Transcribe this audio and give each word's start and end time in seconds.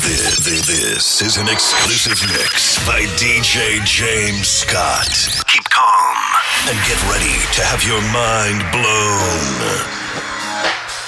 This, 0.00 0.36
this, 0.38 0.66
this 0.66 1.22
is 1.22 1.36
an 1.36 1.48
exclusive 1.48 2.18
mix 2.32 2.78
by 2.86 3.02
DJ 3.20 3.84
James 3.84 4.48
Scott. 4.48 5.10
Keep 5.46 5.64
calm 5.68 6.16
and 6.68 6.78
get 6.88 6.96
ready 7.12 7.36
to 7.52 7.62
have 7.64 7.84
your 7.84 8.00
mind 8.10 8.64
blown. 8.72 9.52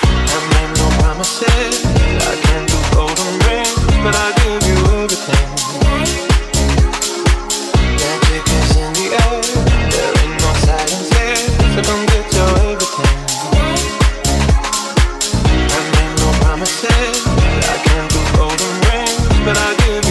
I 0.04 0.38
made 0.52 0.76
no 0.76 0.88
promises. 1.00 1.86
I 1.86 2.36
can't 2.42 2.68
do 2.68 2.76
golden 2.94 3.32
rings, 3.48 3.86
but 4.04 4.14
I 4.14 4.32
give 4.44 4.68
you 4.68 4.84
everything. 5.02 6.31
but 19.44 19.58
I 19.58 19.74
do 19.74 20.01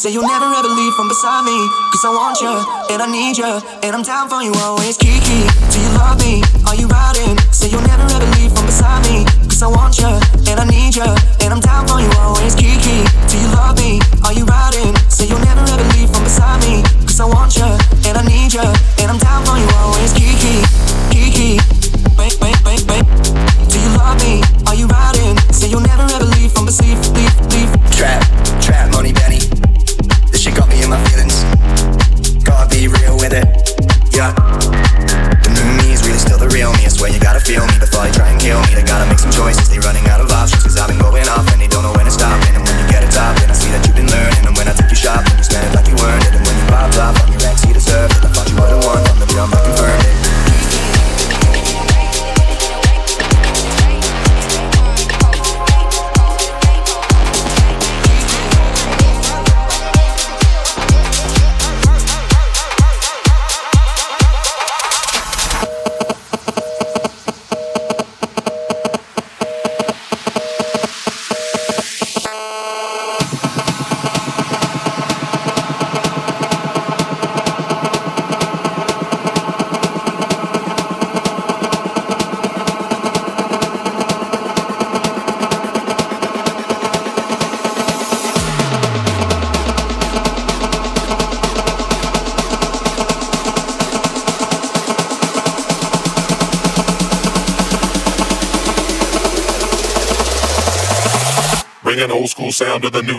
Say 0.00 0.12
you'll 0.12 0.26
never 0.26 0.46
ever 0.46 0.68
leave 0.68 0.94
from 0.94 1.08
beside 1.08 1.44
me. 1.44 1.68
Cause 1.92 2.04
I 2.06 2.08
want 2.08 2.40
you, 2.40 2.48
and 2.88 3.02
I 3.02 3.06
need 3.12 3.36
you, 3.36 3.60
and 3.84 3.94
I'm 3.94 4.00
down 4.00 4.30
for 4.30 4.40
you 4.40 4.50
always. 4.64 4.96
Kiki, 4.96 5.44
do 5.68 5.78
you 5.78 5.92
love 5.98 6.18
me? 6.24 6.49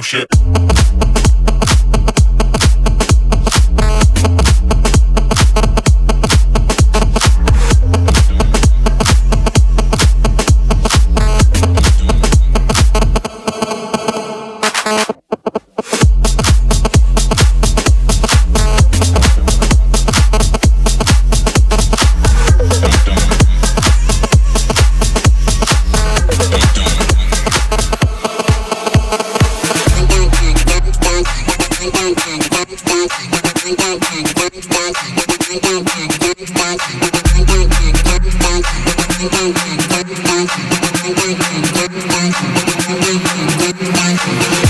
shit. 0.02 0.31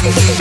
Thank 0.03 0.39
you. 0.39 0.40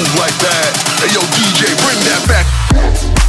tunes 0.00 0.18
like 0.18 0.36
that. 0.38 0.72
Hey 1.00 1.12
yo, 1.12 1.20
DJ, 1.20 1.76
bring 1.84 2.00
that 2.08 2.24
back. 2.28 3.19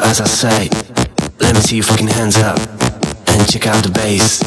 as 0.00 0.20
I 0.20 0.26
say. 0.26 0.68
Let 1.40 1.54
me 1.54 1.60
see 1.60 1.76
your 1.76 1.84
fucking 1.84 2.08
hands 2.08 2.36
up 2.38 2.58
and 3.28 3.48
check 3.48 3.66
out 3.66 3.82
the 3.82 3.90
bass. 3.90 4.42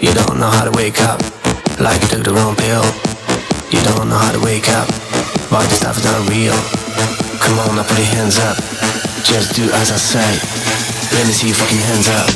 You 0.00 0.12
don't 0.12 0.38
know 0.38 0.50
how 0.50 0.64
to 0.64 0.72
wake 0.72 1.00
up, 1.00 1.20
like 1.80 2.00
you 2.02 2.08
took 2.08 2.24
the 2.24 2.32
wrong 2.32 2.56
pill. 2.56 2.84
You 3.70 3.80
don't 3.88 4.08
know 4.08 4.18
how 4.18 4.32
to 4.32 4.40
wake 4.40 4.68
up, 4.68 4.88
but 5.50 5.64
this 5.68 5.80
stuff 5.80 5.98
is 5.98 6.04
not 6.04 6.28
real. 6.28 6.56
Come 7.40 7.58
on, 7.60 7.76
now 7.76 7.84
put 7.84 7.98
your 7.98 8.12
hands 8.16 8.38
up. 8.38 8.56
Just 9.24 9.54
do 9.54 9.64
as 9.72 9.90
I 9.90 9.96
say. 9.96 10.30
Let 11.16 11.26
me 11.26 11.32
see 11.32 11.48
your 11.48 11.56
fucking 11.56 11.82
hands 11.90 12.08
up. 12.08 12.28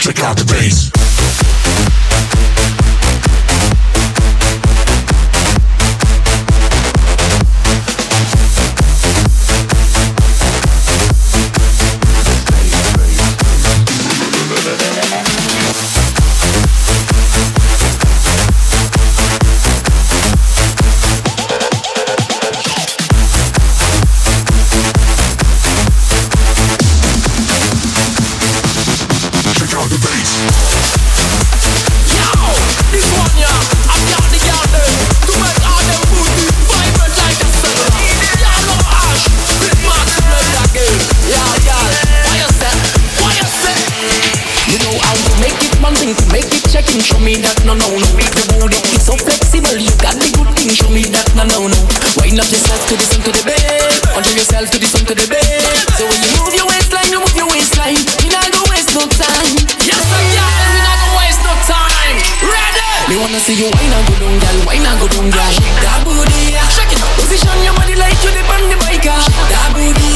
Check 0.00 0.20
out 0.20 0.36
the 0.36 0.44
bass. 0.44 1.03
thing, 46.94 47.02
show 47.02 47.18
me 47.18 47.34
that, 47.42 47.58
no, 47.66 47.74
no, 47.74 47.90
no. 47.90 47.98
Your 47.98 48.46
booty 48.54 48.78
is 48.94 49.02
so 49.02 49.18
flexible, 49.18 49.74
you 49.74 49.90
got 49.98 50.14
the 50.14 50.30
good 50.30 50.50
thing, 50.54 50.70
show 50.70 50.86
me 50.94 51.02
that, 51.10 51.26
no, 51.34 51.42
no, 51.50 51.66
no. 51.66 51.78
Wind 52.22 52.38
up 52.38 52.46
yourself 52.46 52.78
to 52.86 52.94
the 52.94 53.02
sun 53.10 53.20
to 53.26 53.30
the 53.34 53.42
bed, 53.42 53.82
onto 54.14 54.30
yourself 54.30 54.70
to 54.70 54.78
the 54.78 54.86
sun 54.86 55.02
to 55.10 55.14
the 55.18 55.26
bed. 55.26 55.42
So 55.98 56.06
when 56.06 56.22
you 56.22 56.30
move 56.38 56.54
your 56.54 56.66
waistline, 56.70 57.10
you 57.10 57.18
move 57.18 57.34
your 57.34 57.50
waistline. 57.50 57.98
We 58.22 58.30
not 58.30 58.46
gonna 58.46 58.70
waste 58.70 58.94
no 58.94 59.02
time. 59.10 59.50
Yes, 59.82 59.98
I 60.06 60.22
am. 60.38 60.54
You 60.70 60.82
not 60.86 60.98
gonna 61.02 61.18
waste 61.18 61.42
no 61.42 61.54
time. 61.66 62.16
Ready? 62.46 62.86
Me 63.10 63.14
wanna 63.18 63.40
see 63.42 63.58
you 63.58 63.66
wine 63.74 63.90
and 63.90 64.04
go 64.06 64.14
down, 64.22 64.34
girl. 64.38 64.58
Wine 64.70 64.86
and 64.86 64.98
go 65.02 65.06
down, 65.10 65.26
girl. 65.34 65.50
Shake 65.50 65.78
that 65.82 65.98
booty, 66.06 66.54
yeah. 66.54 66.66
Shake 66.70 66.94
it. 66.94 67.02
Position 67.18 67.58
your 67.66 67.74
body 67.74 67.98
like 67.98 68.14
you're 68.22 68.34
the 68.38 68.42
bike, 68.46 69.02
yeah. 69.02 69.18
Shake 69.18 69.50
that 69.50 69.68
booty. 69.74 70.13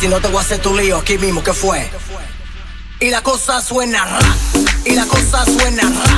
Si 0.00 0.06
no 0.06 0.20
te 0.20 0.28
voy 0.28 0.38
a 0.38 0.40
hacer 0.40 0.60
tu 0.60 0.74
lío 0.76 0.98
aquí 0.98 1.18
mismo, 1.18 1.42
¿qué 1.42 1.52
fue? 1.52 1.90
Y 3.00 3.10
la 3.10 3.22
cosa 3.22 3.60
suena 3.60 4.04
ra, 4.04 4.18
y 4.84 4.94
la 4.94 5.06
cosa 5.06 5.44
suena 5.44 5.82
ra. 5.82 6.17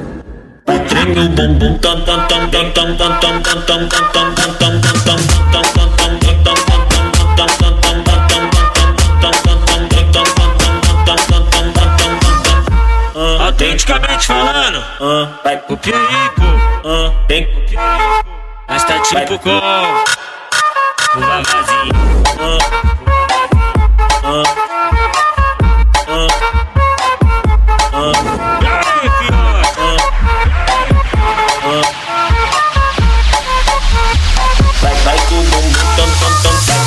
meu 1.13 1.29
bumbum. 1.29 1.79
Autenticamente 13.39 14.25
falando, 14.25 14.83
vai 15.43 15.57
pro 15.57 15.77
perigo. 15.77 16.01
Vem 17.27 17.45
pro 17.45 17.61
perigo. 17.61 17.81
Mas 18.67 18.83
tá 18.85 18.99
tipo 18.99 19.37
com 19.39 19.49
o 21.15 21.19
vavazinho. 21.19 21.93
Uh, 22.39 22.59
uh, 24.27 24.43
uh. 28.47 28.50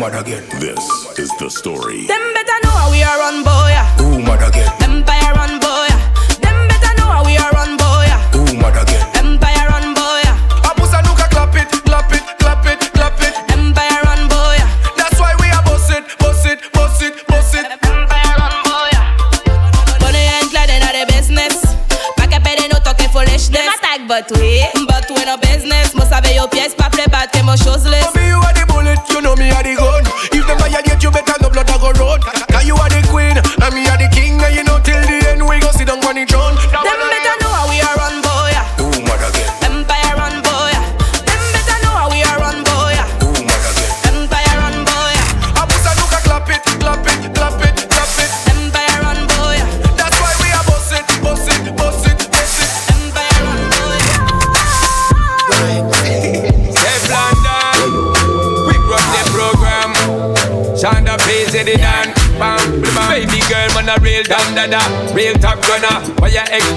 This 0.00 1.18
is 1.18 1.28
the 1.40 1.50
story. 1.50 2.06
Them 2.06 2.32
better 2.32 2.58
know 2.62 2.70
how 2.70 2.90
we 2.92 3.02
are 3.02 3.18
run 3.18 3.42
boy. 3.42 3.74
Ooh, 4.00 4.22
mad 4.22 4.48
again. 4.48 4.70
Empire 4.80 5.34
run 5.34 5.58
boy. 5.58 5.67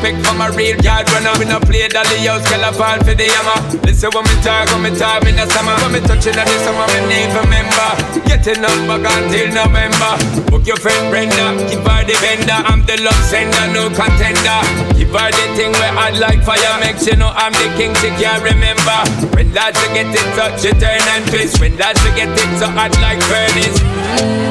respect 0.01 0.25
from 0.25 0.41
a 0.41 0.49
real 0.57 0.77
yard 0.81 1.09
runner. 1.11 1.31
We 1.37 1.45
no 1.45 1.59
play 1.59 1.87
dolly 1.87 2.25
house, 2.25 2.45
girl, 2.49 2.65
I 2.65 2.71
fall 2.73 2.97
for 3.05 3.13
the 3.13 3.27
hammer. 3.29 3.57
Listen 3.85 4.09
when 4.13 4.25
me 4.25 4.35
talk, 4.41 4.67
when 4.73 4.81
me 4.83 4.91
talk 4.97 5.23
in 5.25 5.35
the 5.35 5.45
summer. 5.53 5.75
When 5.81 5.93
me 5.93 6.01
touching 6.01 6.37
on 6.37 6.45
the 6.45 6.57
summer, 6.65 6.87
me 6.89 6.99
need 7.05 7.29
remember. 7.29 7.89
Getting 8.25 8.65
up 8.65 8.79
back 8.89 9.05
until 9.05 9.47
November. 9.53 10.13
Book 10.49 10.65
your 10.65 10.77
friend 10.77 11.09
Brenda, 11.13 11.53
give 11.69 11.85
her 11.85 12.01
the 12.03 12.15
vendor. 12.17 12.59
I'm 12.65 12.81
the 12.85 12.97
love 13.01 13.23
sender, 13.29 13.65
no 13.73 13.89
contender. 13.93 14.59
Give 14.97 15.13
her 15.13 15.29
the 15.29 15.45
thing 15.53 15.71
where 15.77 15.93
I 15.93 16.09
like 16.17 16.41
fire. 16.43 16.75
Make 16.81 16.97
sure 16.97 17.15
know 17.15 17.31
I'm 17.33 17.53
the 17.53 17.69
king, 17.77 17.93
she 18.01 18.09
can't 18.17 18.41
remember. 18.41 18.97
When 19.37 19.53
lads 19.53 19.79
get 19.93 20.09
in 20.09 20.27
touch, 20.33 20.65
you 20.65 20.73
turn 20.81 21.05
and 21.13 21.25
twist. 21.29 21.61
When 21.61 21.77
lads 21.77 22.01
get 22.17 22.29
in 22.29 22.49
touch, 22.57 22.73
I'd 22.73 22.95
like 22.99 23.21
furnace. 23.29 24.50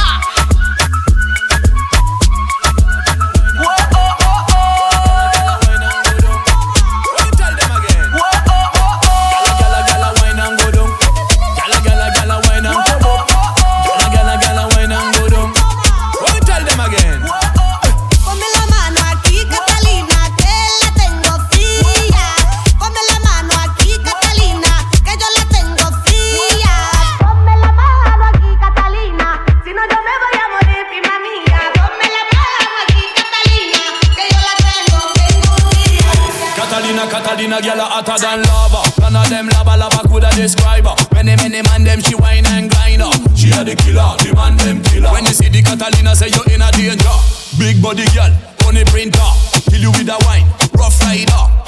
hotter 38.01 38.21
than 38.21 38.41
lava. 38.43 38.81
None 38.99 39.15
of 39.15 39.29
them 39.29 39.47
lava 39.49 39.77
lava 39.77 40.07
coulda 40.07 40.29
describe 40.35 40.85
her. 40.85 40.95
Many 41.13 41.35
many 41.37 41.61
man 41.69 41.83
them 41.83 42.01
she 42.01 42.15
whine 42.15 42.45
and 42.47 42.69
grind 42.69 43.01
her. 43.01 43.13
She 43.35 43.51
a 43.53 43.63
the 43.63 43.75
killer, 43.75 44.17
the 44.25 44.33
man 44.35 44.57
them 44.57 44.81
killer. 44.83 45.11
When 45.11 45.25
you 45.25 45.33
see 45.33 45.49
the 45.49 45.61
Catalina 45.61 46.15
say 46.15 46.29
you 46.29 46.41
in 46.53 46.61
a 46.61 46.71
danger. 46.71 47.17
Big 47.59 47.81
body 47.81 48.05
girl, 48.15 48.31
honey 48.63 48.85
printer, 48.85 49.31
kill 49.69 49.81
you 49.81 49.91
with 49.91 50.09
a 50.09 50.17
wine, 50.25 50.47
rough 50.73 50.99
rider. 51.01 51.60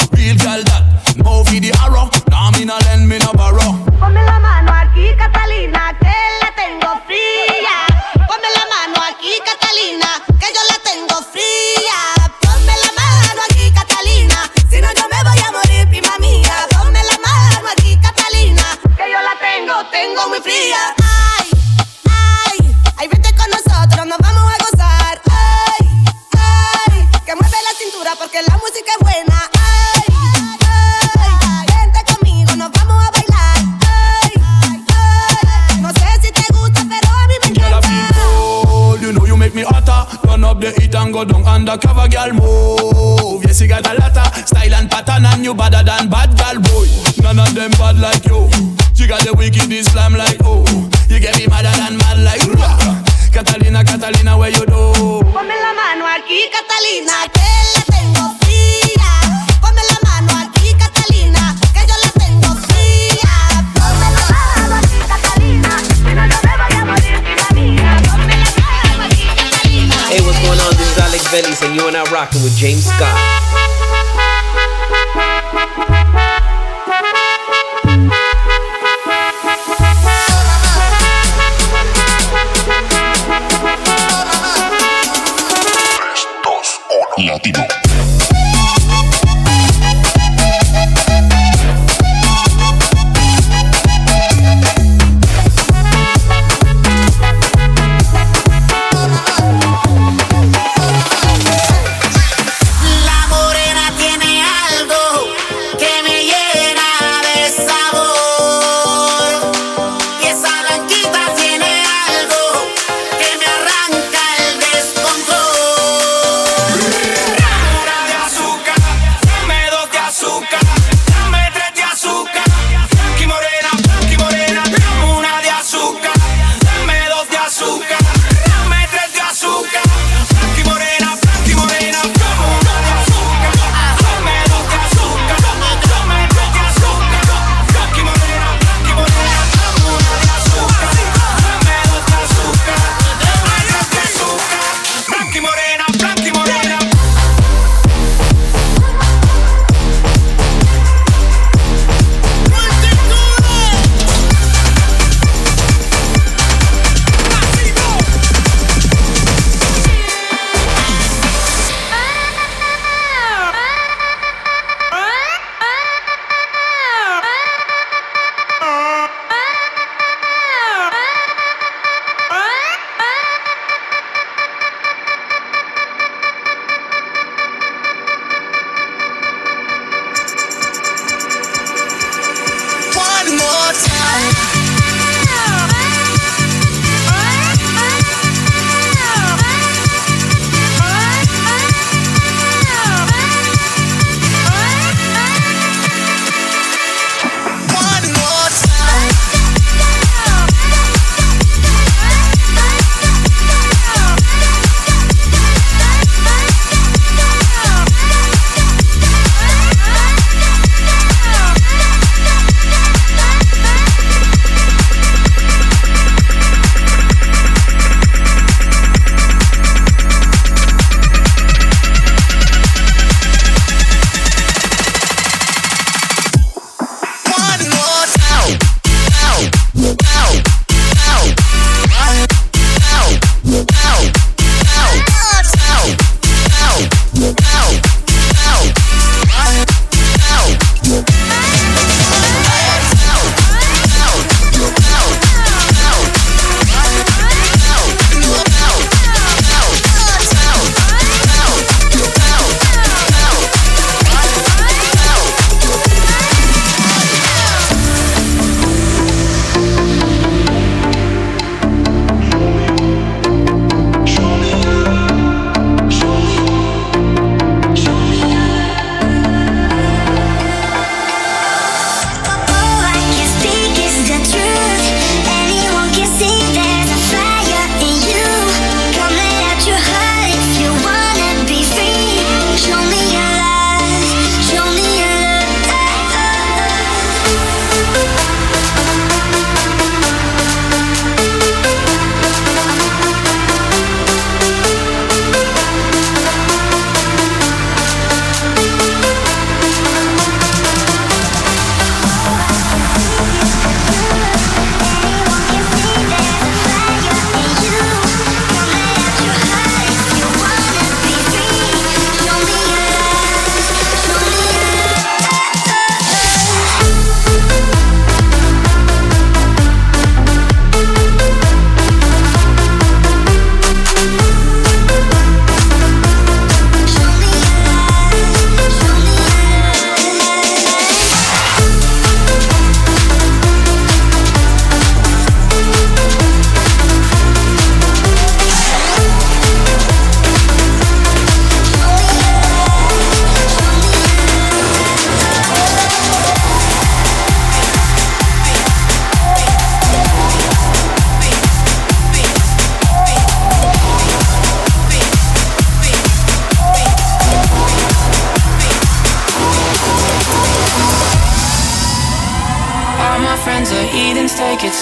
now 71.94 72.04
rocking 72.12 72.42
with 72.42 72.58
James 72.58 72.88
Scott. 72.88 73.53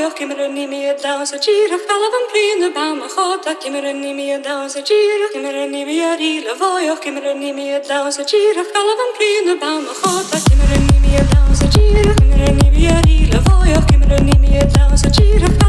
jag 0.00 0.16
kimmerunni 0.18 0.66
med 0.66 0.96
dans 1.02 1.32
och 1.32 1.40
gira 1.46 1.78
falla 1.86 2.08
van 2.14 2.26
plyne 2.30 2.68
bama 2.76 3.06
chota 3.14 3.54
kimmerunni 3.62 4.14
med 4.14 4.42
dans 4.42 4.76
och 4.76 4.84
gira 4.90 5.26
kimmerunni 5.32 5.84
med 5.86 6.18
rila 6.18 6.54
vad 6.60 6.82
jag 6.88 7.02
kimmerunni 7.04 7.52
med 7.52 7.82
dans 7.88 8.18
och 8.18 8.26
gira 8.32 8.62
falla 8.72 8.94
van 9.00 9.12
plyne 9.16 9.54
bama 9.62 9.92
chota 10.00 10.36
kimmerunni 10.46 10.96
med 11.06 11.24
dans 11.32 11.60
och 11.64 11.70
gira 11.76 12.12
kimmerunni 12.18 12.68
med 12.76 13.06
rila 13.06 13.38
vad 13.48 13.68
jag 13.74 13.82
kimmerunni 13.90 14.36
med 14.44 14.66
dans 14.76 15.02
och 15.06 15.12
gira 15.18 15.67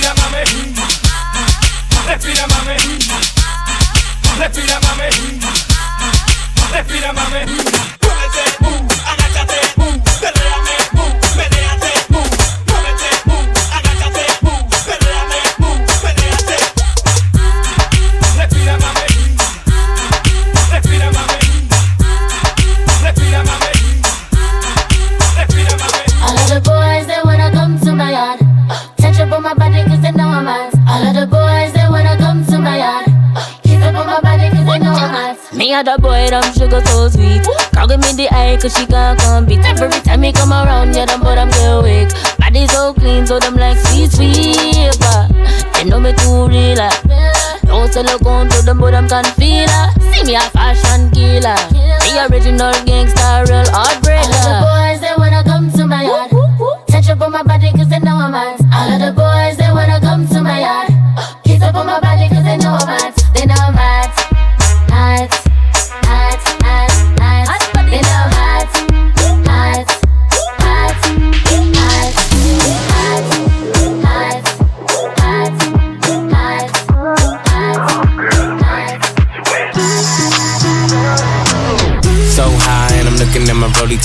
Respira 0.00 0.14
mame, 0.14 0.44
respira 2.06 2.46
mame, 2.48 2.76
respira 4.38 4.80
mame, 4.80 5.10
respira 6.72 7.12
mame. 7.12 7.44
Muévete, 8.00 8.44
uh, 8.62 9.10
agáchate, 9.10 9.60
uh, 9.76 10.00
perréame. 10.20 10.89
Hot. 35.84 35.86
Me 35.86 35.88
and 35.88 35.88
the 35.88 36.02
boy, 36.02 36.30
them 36.30 36.52
sugar 36.52 36.80
so 36.86 37.08
sweet. 37.08 37.42
Can't 37.72 37.88
give 37.88 38.00
me 38.00 38.12
the 38.12 38.28
eye 38.34 38.58
cause 38.60 38.76
she 38.76 38.86
can't 38.86 39.18
compete. 39.18 39.64
Every 39.64 39.88
time 40.00 40.20
me 40.20 40.32
come 40.32 40.52
around, 40.52 40.94
yeah, 40.94 41.06
them 41.06 41.20
but 41.20 41.38
I'm 41.38 41.48
get 41.48 41.82
weak. 41.82 42.38
Body 42.38 42.66
so 42.68 42.94
clean, 42.94 43.26
so 43.26 43.38
them 43.38 43.56
like 43.56 43.78
sweet, 43.78 44.10
sweet. 44.12 44.96
But 45.00 45.32
they 45.74 45.84
know 45.84 46.00
me 46.00 46.12
too 46.12 46.48
real. 46.48 46.76
Don't 47.64 47.92
sell 47.92 48.04
a 48.04 48.18
gun 48.18 48.48
to 48.48 48.62
them, 48.62 48.78
but 48.78 48.90
them 48.90 49.08
can 49.08 49.24
feel 49.36 49.68
her. 49.68 49.88
See 50.12 50.24
me 50.24 50.34
a 50.34 50.40
fashion 50.50 51.10
killer. 51.10 51.56
The 52.04 52.28
original 52.30 52.74
gangster, 52.84 53.44
real 53.48 53.64
heartbreaker. 53.70 54.60
All 54.60 54.60
of 54.60 54.60
the 54.60 54.66
boys, 54.66 55.00
they 55.00 55.14
wanna 55.16 55.42
come 55.44 55.70
to 55.72 55.86
my 55.86 56.02
yard. 56.02 56.30
Touch 56.88 57.08
up 57.08 57.20
on 57.22 57.32
my 57.32 57.42
body 57.42 57.70
cause 57.72 57.88
they 57.88 57.98
know 58.00 58.16
I'm 58.16 58.32
hot. 58.32 58.60
All 58.74 58.92
of 58.92 59.00
the 59.00 59.12
boys, 59.12 59.56
they 59.56 59.70
wanna 59.72 60.00
come 60.00 60.26
to 60.28 60.42
my 60.42 60.60
yard. 60.60 60.88
Kiss 61.44 61.62
up 61.62 61.74
on 61.74 61.86
my 61.86 62.00
body 62.00 62.28
cause 62.28 62.44
they 62.44 62.56
know 62.56 62.74
I'm 62.74 62.88
hot. 62.88 63.09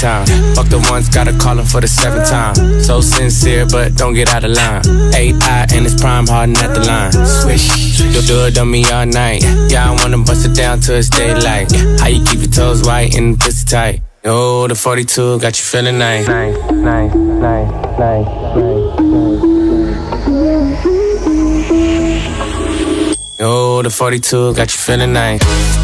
Time. 0.05 0.25
Fuck 0.53 0.67
the 0.69 0.79
ones, 0.91 1.09
gotta 1.09 1.33
call 1.43 1.57
him 1.57 1.65
for 1.65 1.81
the 1.81 1.87
seventh 1.87 2.29
time. 2.29 2.55
So 2.87 3.01
sincere, 3.01 3.65
but 3.65 3.95
don't 3.95 4.13
get 4.13 4.29
out 4.33 4.43
of 4.43 4.51
line. 4.51 4.83
AI 5.15 5.65
and 5.73 5.81
it's 5.87 5.99
prime 5.99 6.27
harden 6.27 6.55
at 6.57 6.71
the 6.75 6.83
line. 6.91 7.13
Swish, 7.41 7.67
you'll 8.13 8.27
do 8.33 8.45
it 8.45 8.57
on 8.57 8.69
me 8.69 8.81
all 8.91 9.07
night. 9.07 9.41
Yeah, 9.71 9.89
I 9.89 9.91
wanna 9.99 10.19
bust 10.19 10.45
it 10.45 10.55
down 10.55 10.79
till 10.81 10.95
it's 10.95 11.09
daylight. 11.09 11.71
How 11.99 12.07
you 12.07 12.23
keep 12.23 12.39
your 12.45 12.53
toes 12.59 12.83
white 12.85 13.15
and 13.17 13.39
pussy 13.39 13.65
tight? 13.65 14.01
Oh, 14.23 14.67
the 14.67 14.75
42 14.75 15.39
got 15.39 15.57
you 15.57 15.65
feeling 15.71 15.97
nice. 15.97 16.27
nice. 16.27 16.55
Nice, 16.71 17.15
nice, 17.45 17.69
nice, 17.99 18.27
nice, 18.59 19.55
Oh, 23.37 23.81
the 23.83 23.89
42 23.89 24.53
got 24.53 24.73
you 24.73 24.79
feeling 24.79 25.13
nice. 25.13 25.74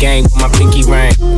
Game 0.00 0.24
with 0.24 0.36
my 0.36 0.48
pinky 0.48 0.82
ring. 0.90 1.19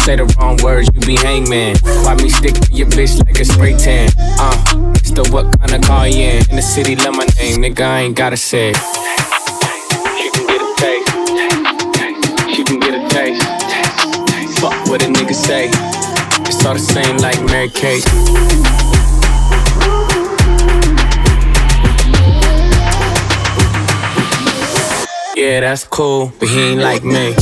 Say 0.00 0.16
the 0.16 0.24
wrong 0.38 0.56
words, 0.64 0.88
you 0.94 1.00
be 1.02 1.16
hangman. 1.16 1.76
Why 2.04 2.14
me 2.14 2.30
stick 2.30 2.54
to 2.54 2.72
your 2.72 2.86
bitch 2.88 3.22
like 3.24 3.38
a 3.38 3.44
spray 3.44 3.76
tan? 3.76 4.08
Uh, 4.40 4.56
the 5.12 5.28
what 5.30 5.46
kind 5.60 5.74
of 5.74 5.82
car 5.82 6.08
you 6.08 6.22
in? 6.24 6.48
In 6.48 6.56
the 6.56 6.62
city, 6.62 6.96
love 6.96 7.14
my 7.16 7.26
name, 7.38 7.60
nigga, 7.60 7.82
I 7.82 8.00
ain't 8.00 8.16
gotta 8.16 8.38
say. 8.38 8.72
She 8.72 10.30
can 10.32 10.46
get 10.46 10.62
a 10.62 10.74
taste. 10.80 11.08
She 12.56 12.64
can 12.64 12.80
get 12.80 12.94
a 12.94 13.08
taste. 13.10 13.42
Fuck 14.58 14.72
what 14.88 15.02
a 15.02 15.06
nigga 15.06 15.34
say. 15.34 15.68
It's 16.48 16.64
all 16.64 16.74
the 16.74 16.80
same 16.80 17.18
like 17.18 17.40
Mary 17.44 17.68
Kate. 17.68 18.04
Yeah, 25.36 25.60
that's 25.60 25.84
cool, 25.84 26.32
but 26.40 26.48
he 26.48 26.72
ain't 26.72 26.80
like 26.80 27.04
me. 27.04 27.34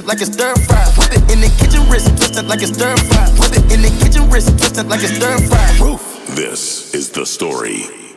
Twisted 0.00 0.08
like 0.08 0.20
it's 0.20 0.32
stir 0.32 0.54
fry. 0.66 0.84
Whip 0.96 1.12
it 1.12 1.32
in 1.32 1.40
the 1.40 1.48
kitchen, 1.58 1.88
wrist 1.90 2.08
twisted 2.16 2.46
like 2.46 2.62
it's 2.62 2.72
stir 2.72 2.96
fry. 2.96 3.28
Whip 3.38 3.52
it 3.52 3.72
in 3.72 3.82
the 3.82 3.90
kitchen, 4.02 4.30
wrist 4.30 4.48
twisted 4.58 4.88
like 4.88 5.00
it's 5.02 5.14
stir 5.16 5.38
fry. 5.48 5.78
Roof. 5.80 6.26
This 6.34 6.94
is 6.94 7.10
the 7.10 7.26
story. 7.26 8.09